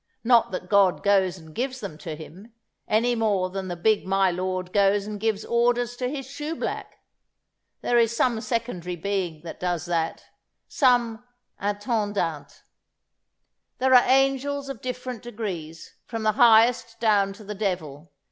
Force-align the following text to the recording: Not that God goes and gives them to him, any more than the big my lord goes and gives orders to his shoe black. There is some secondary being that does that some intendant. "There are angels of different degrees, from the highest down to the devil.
Not 0.23 0.49
that 0.49 0.67
God 0.67 1.03
goes 1.03 1.37
and 1.37 1.53
gives 1.53 1.79
them 1.79 1.95
to 1.99 2.15
him, 2.15 2.55
any 2.87 3.13
more 3.13 3.51
than 3.51 3.67
the 3.67 3.75
big 3.75 4.03
my 4.07 4.31
lord 4.31 4.73
goes 4.73 5.05
and 5.05 5.19
gives 5.19 5.45
orders 5.45 5.95
to 5.97 6.09
his 6.09 6.27
shoe 6.27 6.55
black. 6.55 6.97
There 7.81 7.99
is 7.99 8.15
some 8.17 8.41
secondary 8.41 8.95
being 8.95 9.43
that 9.43 9.59
does 9.59 9.85
that 9.85 10.25
some 10.67 11.23
intendant. 11.61 12.63
"There 13.77 13.93
are 13.93 14.07
angels 14.09 14.69
of 14.69 14.81
different 14.81 15.21
degrees, 15.21 15.93
from 16.07 16.23
the 16.23 16.31
highest 16.31 16.99
down 16.99 17.31
to 17.33 17.43
the 17.43 17.53
devil. 17.53 18.11